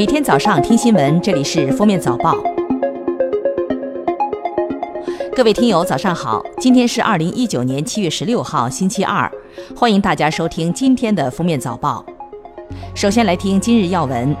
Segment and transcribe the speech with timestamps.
[0.00, 2.34] 每天早上听新闻，这里是《封面早报》。
[5.36, 6.42] 各位听友，早上好！
[6.58, 9.30] 今天是二零一九年七月十六号，星期二。
[9.76, 12.02] 欢迎大家收听今天的《封面早报》。
[12.94, 14.34] 首先来听今日要闻。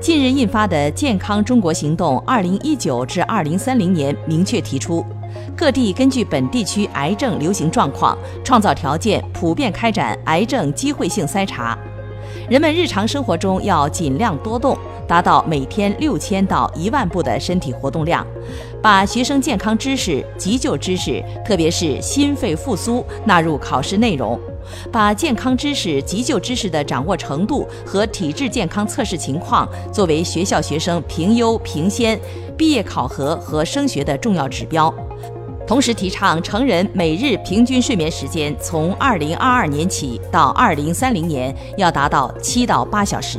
[0.00, 5.04] 近日印发的《健康中国行动（二零一九至二零三零年）》明确提出，
[5.56, 11.76] 各地根据本地区癌症流行状况，创造条件，普遍开展癌症机会性筛查。
[12.48, 14.74] 人们日常生活中要尽量多动，
[15.06, 18.26] 达到每天六千到一万步的身体活动量，
[18.80, 24.40] 把学生健康知识、急救知识，特别是心肺复苏纳入考试内容，
[24.90, 32.18] 把健康知识、急救知识的掌握程度和体质健康测试情况作为学校学生评优评先、
[32.56, 34.92] 毕业考核和升学的重要指标。
[35.68, 43.38] 同时提倡成人每日平均睡眠时间从二零二二年起到二零三零年要达到七到八小时。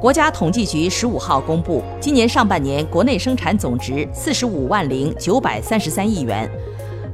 [0.00, 6.50] 国家统计局十五号公布，今年上半年国内生产总值四十五万零九百三十三亿元，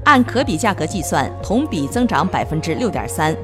[0.05, 3.37] 按可比价格计算，同比增长百分之六点三。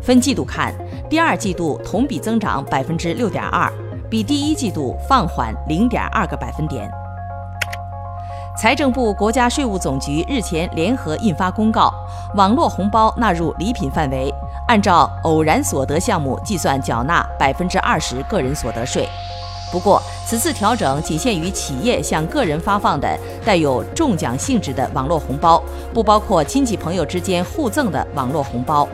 [0.00, 0.74] 分季度看，
[1.10, 3.70] 第二季度同比增长百分之六点二，
[4.08, 6.90] 比第一季度放缓零点二个百分点。
[8.62, 11.92] 财政部、国家税务总局日前联合印发公告，
[12.36, 14.32] 网络红包纳入礼品范围，
[14.68, 19.08] 按照偶然所得项目计算缴纳百分之二十个人所得税。
[19.72, 25.60] 不过，此次调整仅限于企业向个人发放的带有中奖性质的网络红包，
[25.92, 28.86] 不包括亲戚朋友之间互赠的网络红包。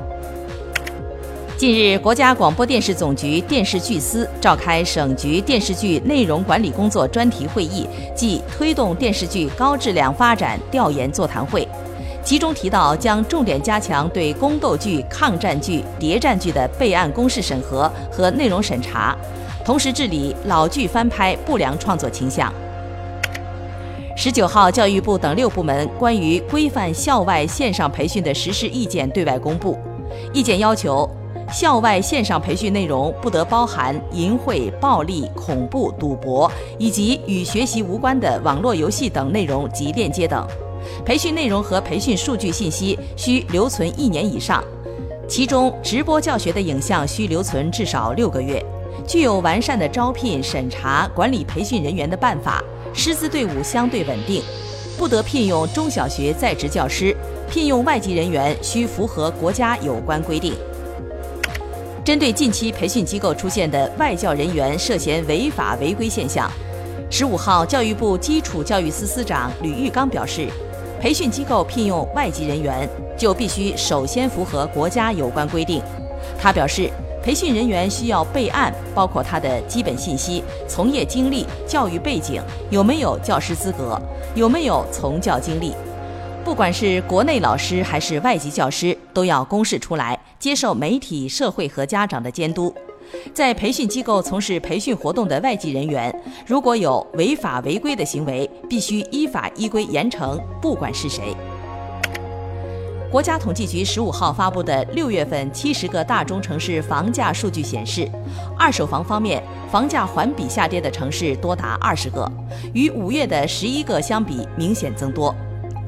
[1.59, 11.67] 近日，国家广播电视总局电视剧司召开省局电视剧内容管理工作专题会议暨推动电视剧高质量发展调研座谈会，
[12.23, 19.19] 其中提到将重点加强对宫斗剧、抗战剧、谍战剧的备案公示审核和内容审查，
[19.65, 22.55] 同时治理老剧翻拍不良创作倾向。
[24.17, 29.77] 十九号，教育部等六部门关于规范校外线上培训的实施意见对外公布，
[30.33, 31.11] 意见要求。
[31.53, 40.47] 校外线上培训内容不得包含淫秽、暴力、恐怖、赌博以及与学习无关的网络游戏等内容及链接等。
[41.05, 44.63] 培训内容和培训数据信息需留存一年以上，
[45.27, 48.63] 其中直播教学的影像需留存至少六个月。
[49.07, 54.43] 具有完善的招聘、审查、管理培训人员的办法，师资队伍相对稳定，
[54.99, 57.17] 不得聘用中小学在职教师。
[57.51, 60.53] 聘用外籍人员需符合国家有关规定。
[62.09, 66.51] 针对近期培训机构出现的外教人员涉嫌违法违规现象，
[67.11, 70.49] 十五号，教育部基础教育司司长吕玉刚表示，
[70.99, 75.83] 培训机构聘用外籍人员就必须首先符合国家有关规定。
[76.41, 76.91] 他表示，
[77.23, 84.01] 培训人员需要备案，包括他的基本信息、从业经历、教育背景、有没有教师资格、
[84.35, 85.75] 有没有从教经历。
[86.43, 92.75] 不管是国内老师还是外籍教师，都要公示出来，接受媒体、社会和家长的监督。
[93.33, 96.15] 在培训机构从事培训活动的外籍人员，
[96.47, 101.35] 如果有违法违规的行为，必须依法依规严惩，不管是谁。
[103.11, 108.07] 国家统计局十五号发布的六月份七十个大中城市房价数据显示，
[108.59, 112.31] 二手房方面，房价环比下跌的城市多达二十个，
[112.75, 115.35] 与五月的十一个相比，明显增多。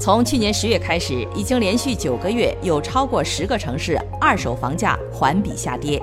[0.01, 6.03] 从去年十月开始，已经连续九个月有超过十个城市二手房价环比下跌。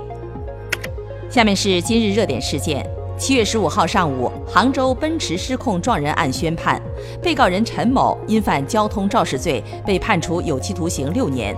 [1.31, 2.87] 下面是今日热点事件：
[3.17, 6.79] 七月十五号上午，杭州奔驰失控撞人案宣判，
[7.23, 11.55] 被告人陈某因犯交通肇事罪被判处有期徒刑六年。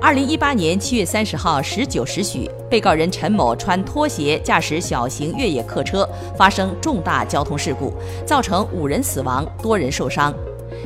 [0.00, 7.92] 二零一八年七月三十号十九时许，被告人陈某穿拖鞋驾驶小型越野客车，发生重大交通事故，
[8.26, 10.34] 造成五人死亡，多人受伤。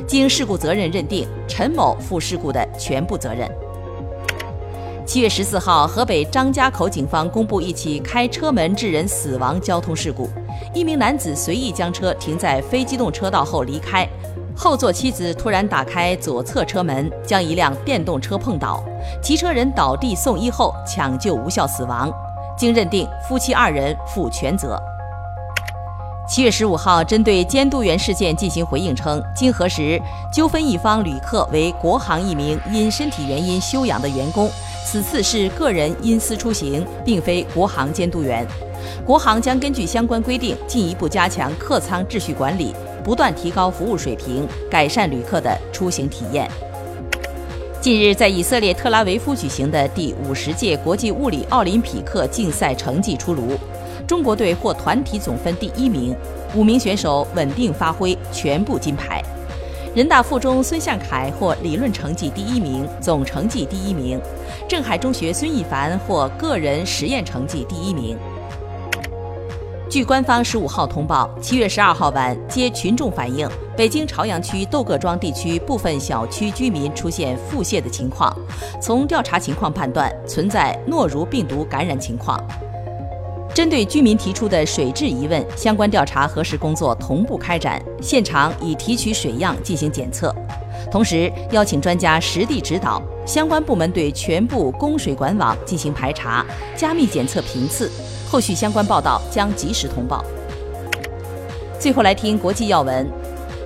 [0.07, 3.49] 经事故责任认定，陈某负事故的全部责任。
[5.05, 10.29] 七月十四号，河北张家口警方公布一起开车门致人死亡交通事故：
[10.73, 14.07] 一名男子随意将车停在非机动车道后离开，
[14.55, 18.83] 后座妻子突然打开左侧车门，将一辆电动车碰倒，
[19.21, 22.11] 骑车人倒地送医后抢救无效死亡。
[22.57, 24.79] 经认定，夫妻二人负全责。
[26.31, 30.01] 七月十五号，针对监督员事件进行回应称，经核实，
[30.31, 34.49] 纠纷一方旅客为国航一名因身体原因休养的员工，
[34.85, 38.47] 此次是个人因私出行，并非国航监督员。
[39.05, 42.73] 国航将根据相关规定，进一步加强客舱秩序管理，
[43.03, 46.49] 不断提高服务水平，改善旅客的出行体验。
[47.81, 53.59] 近日，在以色列特拉维夫举行的第五十届国际物理奥林匹克竞赛成绩出炉。
[54.11, 56.13] 中国队获团体总分第一名，
[56.53, 59.23] 五名选手稳定发挥，全部金牌。
[59.95, 64.19] 人大附中孙向凯获理论成绩第一名，总成绩第一名；
[64.67, 68.17] 镇海中学孙一凡获个人实验成绩第一名。
[69.89, 78.37] 据官方十五号通报，七月十二号晚，接群众反映，北京朝阳区窦各庄地区部分小区居民出现腹泻的情况，
[78.81, 82.37] 从调查情况判断，存在诺如病毒感染情况。
[83.53, 90.33] 针对居民提出的水质疑问，相关调查核实工作同步开展，现场已提取水样进行检测，
[90.89, 96.45] 同时邀请专家实地指导，相关部门对全部供水管网进行排查、
[96.77, 97.91] 加密检测频次，
[98.29, 100.23] 后续相关报道将及时通报。
[101.77, 103.05] 最后来听国际要闻，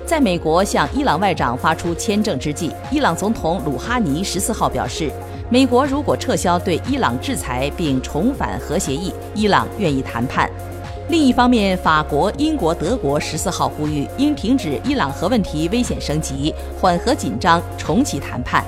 [0.04, 5.12] 在美国向伊朗外长发出签证之际，伊朗总统鲁哈尼十四号表示。
[5.48, 10.50] 美国如果撤销对伊朗制裁并重返核协议，伊朗愿意谈判。
[11.08, 18.64] 另一方面，法国、英国、德国十四号呼吁应停止伊朗核问题危险升级，缓和紧张，重启谈判。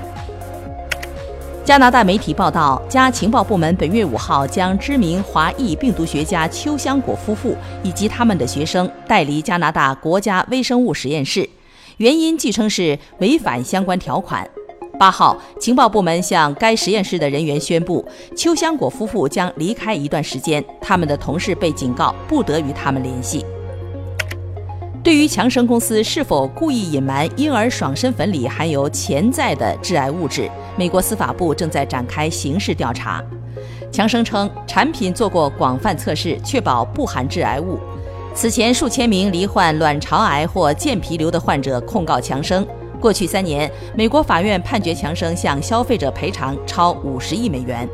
[1.64, 11.50] 加拿大媒体报道，加情报部门本月五号将知名华裔病毒学家邱香果夫妇以及他们的学生带离加拿大国家微生物实验室，
[11.96, 14.48] 原因据称是违反相关条款。
[14.98, 18.04] 八号，情报部门向该实验室的人员宣布，
[18.36, 23.46] 邱香果夫妇将离开一段时间，他们的同事被警告不得与他们联系。
[25.04, 33.22] 对于强生公司是否故意隐瞒婴儿爽身粉里含有潜在的致癌物质，美国司法部正在展开刑事调查。
[33.92, 37.78] 强生称，产品做过广泛测试，确保不含致癌物。
[38.34, 42.66] 此前，数千名罹患卵巢癌或间皮瘤的患者控告强生。
[43.00, 47.88] 过去三年，美国法院判决强生向消费者赔偿超五十亿美元。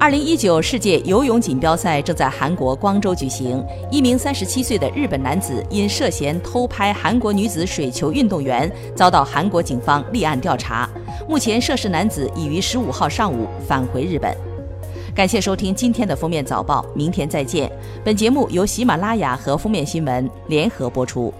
[0.00, 10.90] 二零一九世界游泳锦标赛正在韩国光州举行，一名三十七岁的日本男子因涉嫌偷拍韩国女子水球运动员，遭到韩国警方立案调查。
[11.28, 14.36] 目前，涉事男子已于十五号上午返回日本。
[15.14, 17.70] 感谢收听今天的封面早报，明天再见。
[18.02, 21.32] 本节目由喜马拉雅和封面新闻联合播出。